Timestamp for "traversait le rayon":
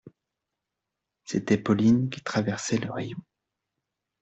2.23-3.19